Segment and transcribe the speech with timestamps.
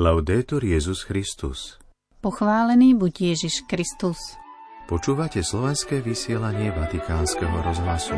[0.00, 1.76] Laudetur Jezus Christus.
[2.24, 4.16] Pochválený buď Ježiš Kristus.
[4.88, 8.16] Počúvate slovenské vysielanie Vatikánskeho rozhlasu.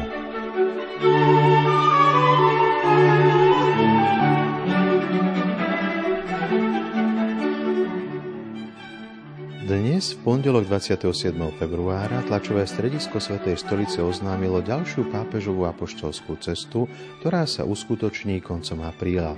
[9.67, 11.35] Dnes, v pondelok 27.
[11.59, 16.87] februára, tlačové stredisko Svetej stolice oznámilo ďalšiu pápežovú apoštolskú cestu,
[17.19, 19.35] ktorá sa uskutoční koncom apríla.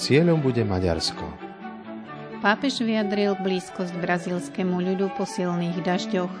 [0.00, 1.45] Cieľom bude Maďarsko.
[2.44, 6.34] Pápež vyjadril blízkosť brazílskému ľudu po silných dažďoch.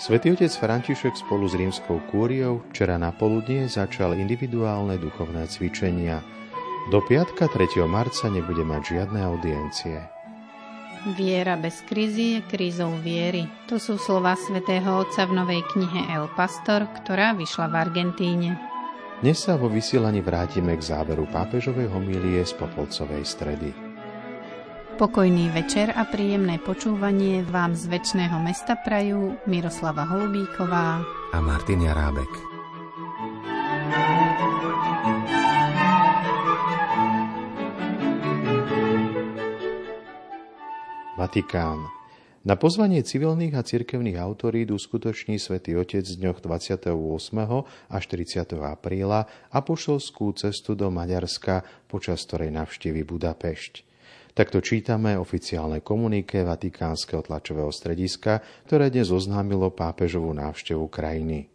[0.00, 6.24] Svetý otec František spolu s rímskou kúriou včera na poludnie začal individuálne duchovné cvičenia.
[6.88, 7.84] Do piatka 3.
[7.84, 10.00] marca nebude mať žiadne audiencie.
[11.16, 13.48] Viera bez krízy je krízou viery.
[13.72, 18.50] To sú slova svätého Otca v novej knihe El Pastor, ktorá vyšla v Argentíne.
[19.20, 23.89] Dnes sa vo vysielaní vrátime k záveru pápežovej homílie z Popolcovej stredy.
[25.00, 31.00] Pokojný večer a príjemné počúvanie vám z väčšného mesta prajú Miroslava Holubíková
[31.32, 32.28] a Martin Jarábek.
[41.16, 41.80] Vatikán.
[42.44, 46.92] Na pozvanie civilných a cirkevných autorít uskutoční svätý Otec z dňoch 28.
[47.88, 48.52] až 30.
[48.52, 53.88] apríla apoštolskú cestu do Maďarska, počas ktorej navštívi Budapešť.
[54.30, 58.38] Takto čítame oficiálne komunike Vatikánskeho tlačového strediska,
[58.70, 61.50] ktoré dnes oznámilo pápežovú návštevu krajiny.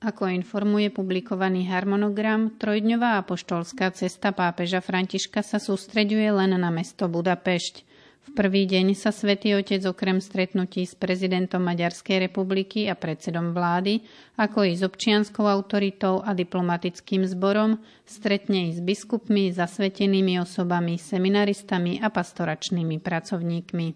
[0.00, 7.89] Ako informuje publikovaný harmonogram, trojdňová apoštolská cesta pápeža Františka sa sústreďuje len na mesto Budapešť.
[8.20, 14.04] V prvý deň sa svätý Otec okrem stretnutí s prezidentom Maďarskej republiky a predsedom vlády,
[14.36, 22.04] ako i s občianskou autoritou a diplomatickým zborom, stretne i s biskupmi, zasvetenými osobami, seminaristami
[22.04, 23.86] a pastoračnými pracovníkmi.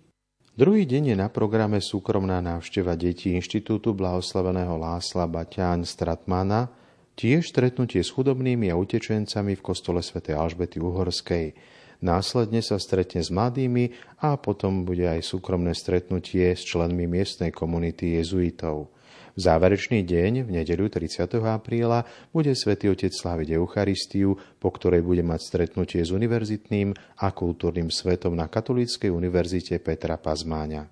[0.57, 6.73] Druhý deň je na programe súkromná návšteva detí Inštitútu blahoslaveného Lásla Baťáň Stratmana,
[7.13, 11.47] tiež stretnutie s chudobnými a utečencami v kostole svätej Alžbety Uhorskej–
[12.05, 18.21] Následne sa stretne s mladými a potom bude aj súkromné stretnutie s členmi miestnej komunity
[18.21, 18.93] jezuitov.
[19.35, 21.27] V záverečný deň, v nedeľu 30.
[21.43, 27.89] apríla, bude svätý Otec sláviť Eucharistiu, po ktorej bude mať stretnutie s univerzitným a kultúrnym
[27.89, 30.87] svetom na Katolíckej univerzite Petra Pazmáňa.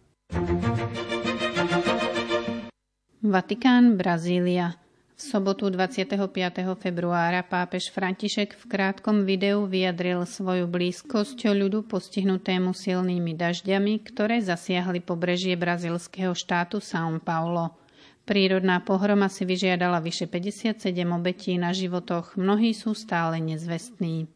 [3.23, 4.82] Vatikán, Brazília.
[5.13, 6.17] V sobotu 25.
[6.81, 15.05] februára pápež František v krátkom videu vyjadril svoju blízkosť ľudu postihnutému silnými dažďami, ktoré zasiahli
[15.05, 17.77] pobrežie brazilského štátu São Paulo.
[18.25, 20.81] Prírodná pohroma si vyžiadala vyše 57
[21.13, 24.32] obetí na životoch, mnohí sú stále nezvestní.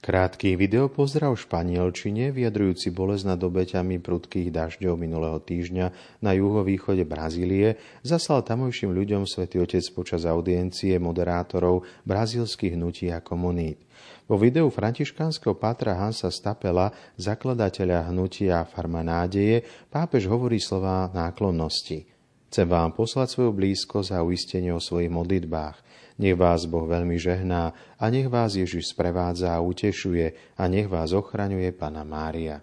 [0.00, 5.86] Krátky videopozdrav v španielčine, vyjadrujúci bolesť nad obeťami prudkých dažďov minulého týždňa
[6.24, 13.84] na juhovýchode Brazílie, zaslal tamojším ľuďom svätý Otec počas audiencie moderátorov brazílskych hnutí a komunít.
[14.24, 22.08] Vo videu františkánskeho pátra Hansa Stapela, zakladateľa hnutia Farma nádeje, pápež hovorí slová náklonnosti.
[22.48, 25.76] Chcem vám poslať svoju blízkosť a uistenie o svojich modlitbách–
[26.20, 31.16] nech vás Boh veľmi žehná a nech vás Ježiš sprevádza a utešuje a nech vás
[31.16, 32.60] ochraňuje Pana Mária.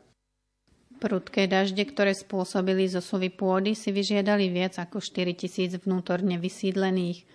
[0.98, 7.26] Prudké dažde, ktoré spôsobili zosuvy pôdy, si vyžiadali viac ako 4 tisíc vnútorne vysídlených.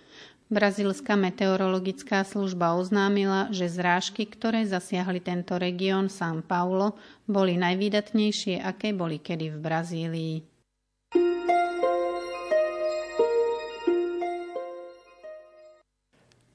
[0.51, 8.91] Brazílska meteorologická služba oznámila, že zrážky, ktoré zasiahli tento región São Paulo, boli najvýdatnejšie, aké
[8.91, 10.52] boli kedy v Brazílii.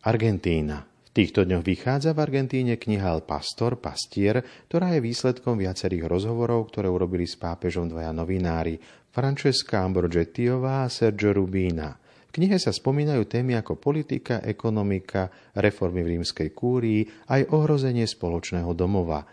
[0.06, 0.86] Argentína.
[1.08, 6.70] V týchto dňoch vychádza v Argentíne kniha El Pastor, Pastier, ktorá je výsledkom viacerých rozhovorov,
[6.70, 8.78] ktoré urobili s pápežom dvaja novinári,
[9.10, 11.98] Francesca Ambrogettiová a Sergio Rubina.
[12.28, 18.70] V knihe sa spomínajú témy ako politika, ekonomika, reformy v rímskej kúrii, aj ohrozenie spoločného
[18.76, 19.26] domova.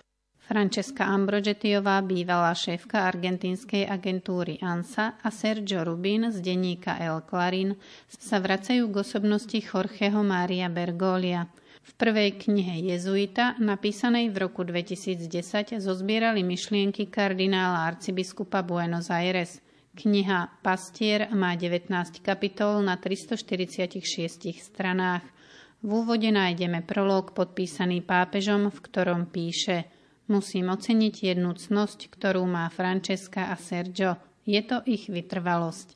[0.45, 7.73] Francesca Ambrogetiová, bývalá šéfka argentínskej agentúry ANSA a Sergio Rubin z denníka El Clarín
[8.05, 11.49] sa vracajú k osobnosti Jorgeho Mária Bergolia.
[11.81, 19.65] V prvej knihe Jezuita, napísanej v roku 2010, zozbierali myšlienky kardinála arcibiskupa Buenos Aires.
[19.97, 21.89] Kniha Pastier má 19
[22.21, 23.97] kapitol na 346
[24.61, 25.25] stranách.
[25.81, 29.89] V úvode nájdeme prolog podpísaný pápežom, v ktorom píše–
[30.25, 34.17] Musím oceniť jednu cnosť, ktorú má Francesca a Sergio.
[34.41, 35.93] Je to ich vytrvalosť.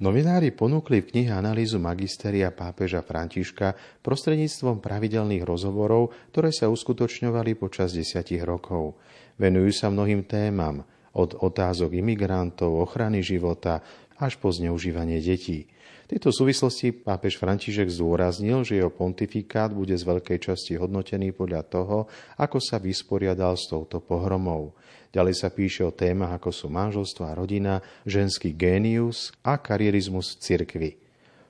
[0.00, 7.92] Novinári ponúkli v knihe analýzu magisteria pápeža Františka prostredníctvom pravidelných rozhovorov, ktoré sa uskutočňovali počas
[7.92, 8.96] desiatich rokov.
[9.36, 10.82] Venujú sa mnohým témam,
[11.14, 13.82] od otázok imigrantov, ochrany života
[14.18, 15.66] až po zneužívanie detí.
[16.10, 22.10] Tejto súvislosti pápež František zdôraznil, že jeho pontifikát bude z veľkej časti hodnotený podľa toho,
[22.34, 24.74] ako sa vysporiadal s touto pohromou.
[25.14, 30.38] Ďalej sa píše o témach ako sú manželstvo a rodina, ženský génius a karierizmus v
[30.42, 30.90] cirkvi.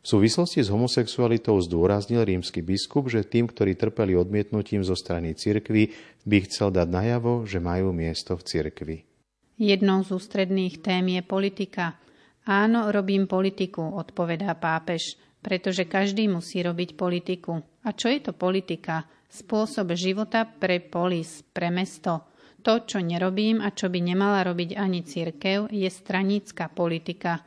[0.05, 5.97] V súvislosti s homosexualitou zdôraznil rímsky biskup, že tým, ktorí trpeli odmietnutím zo strany cirkvy,
[6.29, 8.97] by chcel dať najavo, že majú miesto v cirkvi.
[9.57, 11.97] Jednou z ústredných tém je politika.
[12.49, 17.61] Áno, robím politiku, odpovedá pápež, pretože každý musí robiť politiku.
[17.85, 19.05] A čo je to politika?
[19.31, 22.25] Spôsob života pre polis, pre mesto–
[22.61, 27.41] to, čo nerobím a čo by nemala robiť ani cirkev, je stranická politika.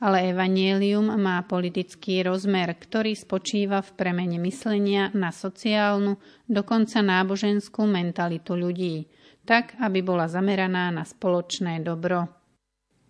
[0.00, 6.16] Ale evanielium má politický rozmer, ktorý spočíva v premene myslenia na sociálnu,
[6.48, 9.10] dokonca náboženskú mentalitu ľudí,
[9.44, 12.39] tak, aby bola zameraná na spoločné dobro.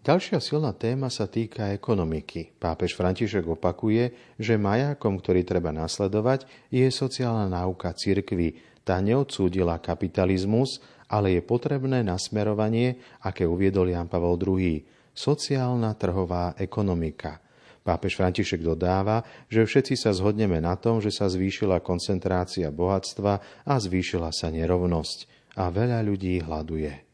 [0.01, 2.57] Ďalšia silná téma sa týka ekonomiky.
[2.57, 8.57] Pápež František opakuje, že majákom, ktorý treba nasledovať, je sociálna náuka cirkvy.
[8.81, 14.81] Tá neodsúdila kapitalizmus, ale je potrebné nasmerovanie, aké uviedol Jan Pavel II.
[15.13, 17.37] Sociálna trhová ekonomika.
[17.85, 19.21] Pápež František dodáva,
[19.53, 23.33] že všetci sa zhodneme na tom, že sa zvýšila koncentrácia bohatstva
[23.69, 25.53] a zvýšila sa nerovnosť.
[25.61, 27.10] A veľa ľudí hľaduje.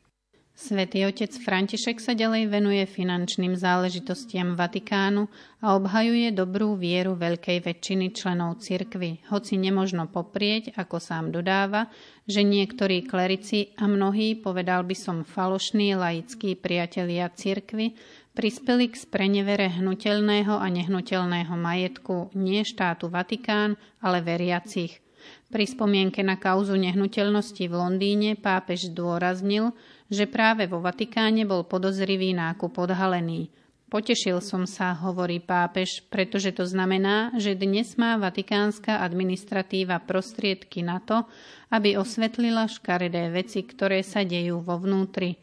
[0.56, 5.28] Svetý otec František sa ďalej venuje finančným záležitostiam Vatikánu
[5.60, 11.92] a obhajuje dobrú vieru veľkej väčšiny členov cirkvy, hoci nemožno poprieť, ako sám dodáva,
[12.24, 17.92] že niektorí klerici a mnohí, povedal by som falošní laickí priatelia cirkvy,
[18.32, 25.04] prispeli k sprenevere hnutelného a nehnuteľného majetku nie štátu Vatikán, ale veriacich.
[25.46, 29.76] Pri spomienke na kauzu nehnuteľnosti v Londýne pápež zdôraznil,
[30.12, 33.50] že práve vo Vatikáne bol podozrivý nákup odhalený.
[33.86, 40.98] Potešil som sa, hovorí pápež, pretože to znamená, že dnes má vatikánska administratíva prostriedky na
[40.98, 41.22] to,
[41.70, 45.38] aby osvetlila škaredé veci, ktoré sa dejú vo vnútri.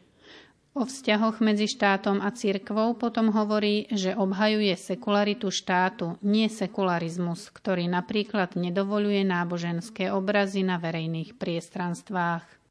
[0.73, 7.85] O vzťahoch medzi štátom a cirkvou potom hovorí, že obhajuje sekularitu štátu, nie sekularizmus, ktorý
[7.85, 12.62] napríklad nedovoluje náboženské obrazy na verejných priestranstvách.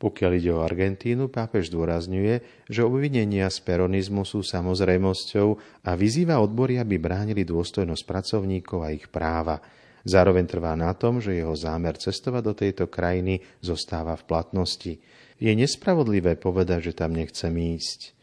[0.00, 5.48] Pokiaľ ide o Argentínu, pápež zdôrazňuje, že obvinenia z peronizmu sú samozrejmosťou
[5.84, 9.60] a vyzýva odbory, aby bránili dôstojnosť pracovníkov a ich práva.
[10.08, 14.96] Zároveň trvá na tom, že jeho zámer cestovať do tejto krajiny zostáva v platnosti.
[15.36, 18.16] Je nespravodlivé povedať, že tam nechcem ísť.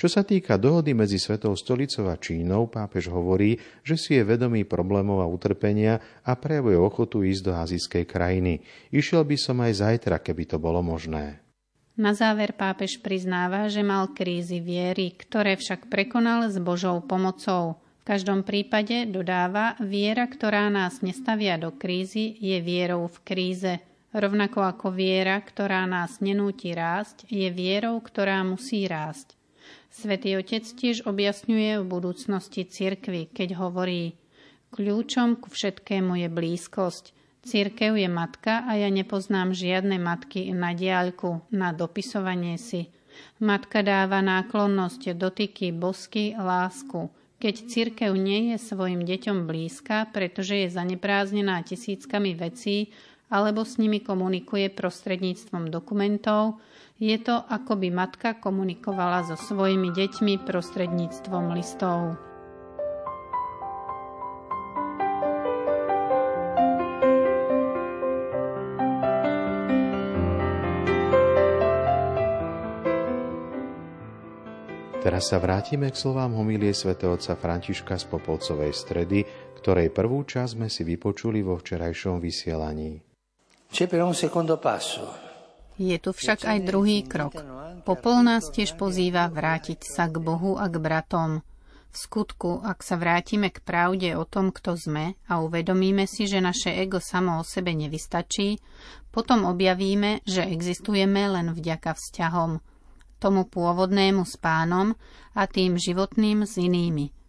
[0.00, 4.64] Čo sa týka dohody medzi Svetou stolicou a Čínou, pápež hovorí, že si je vedomý
[4.64, 8.64] problémov a utrpenia a prejavuje ochotu ísť do azijskej krajiny.
[8.96, 11.44] Išiel by som aj zajtra, keby to bolo možné.
[12.00, 17.76] Na záver pápež priznáva, že mal krízy viery, ktoré však prekonal s Božou pomocou.
[18.00, 23.84] V každom prípade dodáva, viera, ktorá nás nestavia do krízy, je vierou v kríze.
[24.16, 29.36] Rovnako ako viera, ktorá nás nenúti rásť, je vierou, ktorá musí rásť.
[29.90, 34.14] Svetý Otec tiež objasňuje v budúcnosti cirkvy, keď hovorí
[34.70, 37.04] Kľúčom ku všetkému je blízkosť.
[37.42, 42.86] Cirkev je matka a ja nepoznám žiadne matky na diaľku, na dopisovanie si.
[43.42, 47.10] Matka dáva náklonnosť, dotyky, bosky, lásku.
[47.40, 52.92] Keď cirkev nie je svojim deťom blízka, pretože je zanepráznená tisíckami vecí,
[53.30, 56.58] alebo s nimi komunikuje prostredníctvom dokumentov,
[57.00, 62.20] je to, ako by matka komunikovala so svojimi deťmi prostredníctvom listov.
[75.00, 79.24] Teraz sa vrátime k slovám homílie svätého otca Františka z Popolcovej stredy,
[79.56, 83.09] ktorej prvú časť sme si vypočuli vo včerajšom vysielaní.
[85.80, 87.32] Je tu však aj druhý krok.
[87.88, 91.40] Popol nás tiež pozýva vrátiť sa k Bohu a k bratom.
[91.90, 96.38] V skutku, ak sa vrátime k pravde o tom, kto sme a uvedomíme si, že
[96.38, 98.62] naše ego samo o sebe nevystačí,
[99.10, 102.62] potom objavíme, že existujeme len vďaka vzťahom,
[103.18, 104.94] tomu pôvodnému s pánom
[105.34, 107.10] a tým životným s inými–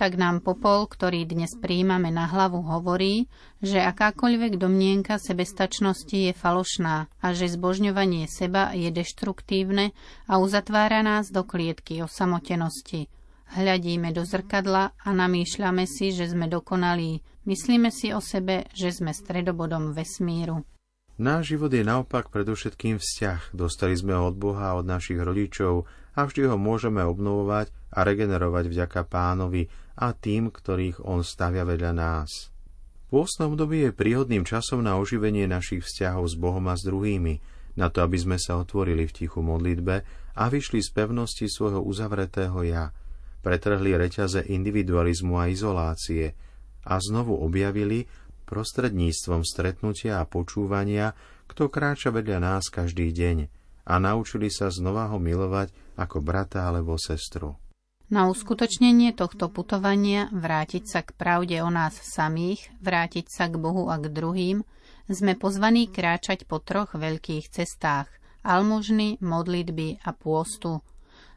[0.00, 3.28] tak nám popol, ktorý dnes príjmame na hlavu, hovorí,
[3.60, 9.92] že akákoľvek domnienka sebestačnosti je falošná a že zbožňovanie seba je deštruktívne
[10.24, 13.12] a uzatvára nás do klietky o samotenosti.
[13.52, 17.20] Hľadíme do zrkadla a namýšľame si, že sme dokonalí.
[17.44, 20.64] Myslíme si o sebe, že sme stredobodom vesmíru.
[21.20, 23.52] Náš život je naopak predovšetkým vzťah.
[23.52, 25.84] Dostali sme ho od Boha a od našich rodičov
[26.16, 29.66] a vždy ho môžeme obnovovať a regenerovať vďaka pánovi
[30.00, 32.48] a tým, ktorých on stavia vedľa nás.
[33.12, 37.42] Pôstne obdobie je príhodným časom na oživenie našich vzťahov s Bohom a s druhými,
[37.76, 39.94] na to, aby sme sa otvorili v tichu modlitbe
[40.38, 42.94] a vyšli z pevnosti svojho uzavretého ja,
[43.44, 46.32] pretrhli reťaze individualizmu a izolácie
[46.86, 48.08] a znovu objavili
[48.48, 51.12] prostredníctvom stretnutia a počúvania,
[51.46, 53.36] kto kráča vedľa nás každý deň
[53.90, 57.58] a naučili sa znova ho milovať ako brata alebo sestru.
[58.10, 63.86] Na uskutočnenie tohto putovania, vrátiť sa k pravde o nás samých, vrátiť sa k Bohu
[63.86, 64.66] a k druhým,
[65.06, 68.10] sme pozvaní kráčať po troch veľkých cestách–
[68.42, 70.82] almužny, modlitby a pôstu.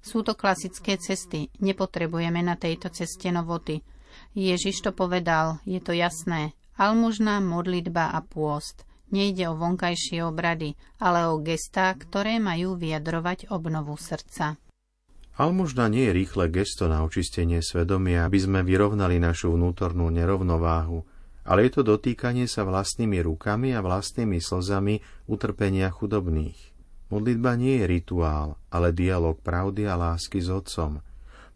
[0.02, 3.86] Sú to klasické cesty, nepotrebujeme na tejto ceste novoty.
[4.34, 8.82] Ježiš to povedal, je to jasné, Almužná modlitba a pôst.
[9.14, 14.58] Nejde o vonkajšie obrady, ale o gestá, ktoré majú vyjadrovať obnovu srdca.
[15.34, 21.02] Almužna nie je rýchle gesto na očistenie svedomia, aby sme vyrovnali našu vnútornú nerovnováhu,
[21.42, 26.74] ale je to dotýkanie sa vlastnými rukami a vlastnými slzami utrpenia chudobných.
[27.10, 31.02] Modlitba nie je rituál, ale dialog pravdy a lásky s Otcom.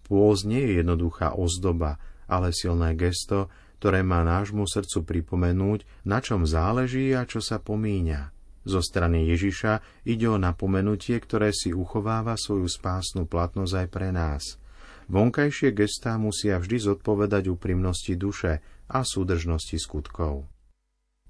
[0.09, 6.49] Pôz nie je jednoduchá ozdoba, ale silné gesto, ktoré má nášmu srdcu pripomenúť, na čom
[6.49, 8.36] záleží a čo sa pomíňa.
[8.67, 14.43] Zo strany Ježiša ide o napomenutie, ktoré si uchováva svoju spásnu platnosť aj pre nás.
[15.07, 18.59] Vonkajšie gestá musia vždy zodpovedať úprimnosti duše
[18.91, 20.51] a súdržnosti skutkov.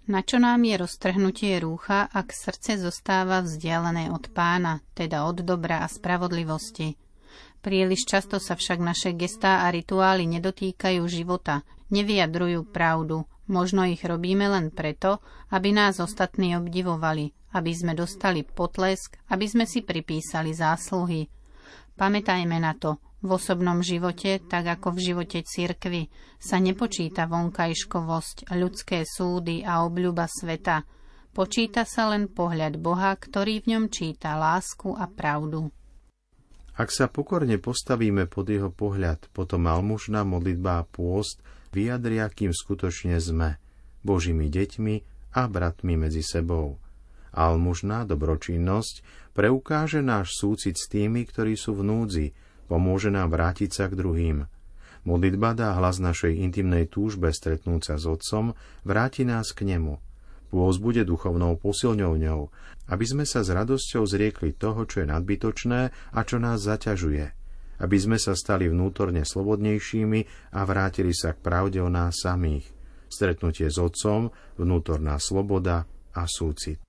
[0.10, 5.86] Na čo nám je roztrhnutie rúcha, ak srdce zostáva vzdialené od pána, teda od dobra
[5.86, 6.98] a spravodlivosti?
[7.62, 11.62] Príliš často sa však naše gestá a rituály nedotýkajú života,
[11.94, 13.30] nevyjadrujú pravdu.
[13.48, 15.24] Možno ich robíme len preto,
[15.56, 21.32] aby nás ostatní obdivovali, aby sme dostali potlesk, aby sme si pripísali zásluhy.
[21.96, 29.02] Pamätajme na to, v osobnom živote, tak ako v živote cirkvy, sa nepočíta vonkajškovosť, ľudské
[29.08, 30.86] súdy a obľuba sveta.
[31.34, 35.70] Počíta sa len pohľad Boha, ktorý v ňom číta lásku a pravdu.
[36.78, 41.42] Ak sa pokorne postavíme pod jeho pohľad, potom almužná modlitba a pôst
[41.78, 43.62] vyjadria, kým skutočne sme,
[44.02, 44.96] Božími deťmi
[45.38, 46.82] a bratmi medzi sebou.
[47.38, 49.06] Almužná dobročinnosť
[49.38, 52.28] preukáže náš súcit s tými, ktorí sú v núdzi,
[52.66, 54.50] pomôže nám vrátiť sa k druhým.
[55.06, 60.02] Modlitba dá hlas našej intimnej túžbe stretnúť sa s Otcom, vráti nás k Nemu.
[60.50, 62.42] Pôz bude duchovnou posilňovňou,
[62.90, 67.32] aby sme sa s radosťou zriekli toho, čo je nadbytočné a čo nás zaťažuje–
[67.82, 72.66] aby sme sa stali vnútorne slobodnejšími a vrátili sa k pravde o nás samých.
[73.08, 76.82] Stretnutie s Otcom, vnútorná sloboda a súcit.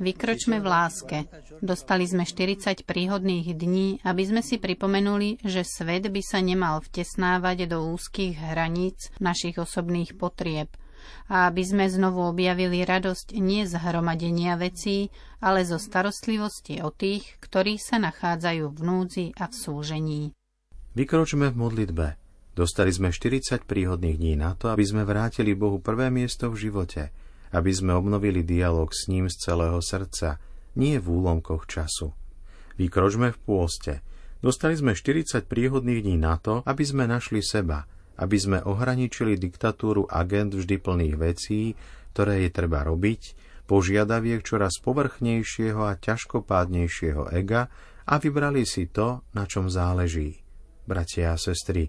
[0.00, 1.18] Vykročme v láske.
[1.60, 7.68] Dostali sme 40 príhodných dní, aby sme si pripomenuli, že svet by sa nemal vtesnávať
[7.68, 10.72] do úzkých hraníc našich osobných potrieb–
[11.30, 17.38] a aby sme znovu objavili radosť nie z hromadenia vecí, ale zo starostlivosti o tých,
[17.38, 20.22] ktorí sa nachádzajú v núdzi a v súžení.
[20.98, 22.06] Vykročme v modlitbe.
[22.58, 27.14] Dostali sme 40 príhodných dní na to, aby sme vrátili Bohu prvé miesto v živote,
[27.54, 30.42] aby sme obnovili dialog s ním z celého srdca,
[30.74, 32.10] nie v úlomkoch času.
[32.74, 33.92] Vykročme v pôste.
[34.42, 37.86] Dostali sme 40 príhodných dní na to, aby sme našli seba–
[38.20, 41.72] aby sme ohraničili diktatúru agent vždy plných vecí,
[42.12, 47.72] ktoré je treba robiť, požiadaviek čoraz povrchnejšieho a ťažkopádnejšieho ega
[48.04, 50.42] a vybrali si to, na čom záleží.
[50.84, 51.88] Bratia a sestry,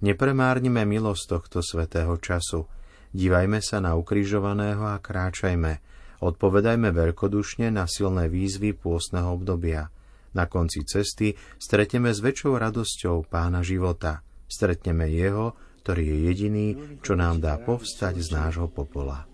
[0.00, 2.64] nepremárnime milosť tohto svetého času.
[3.12, 5.84] Dívajme sa na ukrižovaného a kráčajme.
[6.18, 9.92] Odpovedajme veľkodušne na silné výzvy pôstneho obdobia.
[10.32, 14.24] Na konci cesty stretneme s väčšou radosťou pána života.
[14.48, 15.52] Stretneme jeho,
[15.88, 16.68] ktorý je jediný,
[17.00, 19.24] čo nám dá povstať z nášho popola.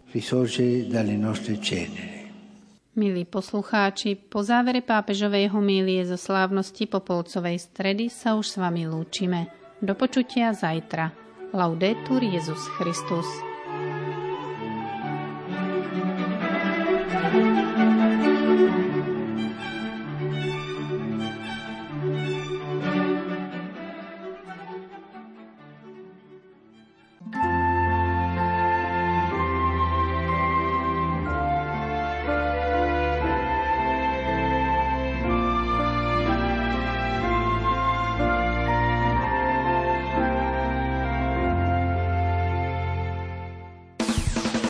[2.94, 9.50] Milí poslucháči, po závere pápežovej homílie zo slávnosti Popolcovej stredy sa už s vami lúčime.
[9.82, 11.10] Do počutia zajtra.
[11.50, 13.26] Laudetur Jezus Christus.
[17.34, 17.53] thank you